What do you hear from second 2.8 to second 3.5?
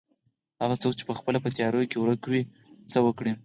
څه وکړي.